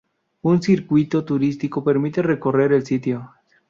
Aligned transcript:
Un 0.41 0.59
circuito 0.63 1.23
turístico 1.23 1.83
permite 1.83 2.23
recorrer 2.23 2.73
el 2.73 2.83
sitio. 2.87 3.33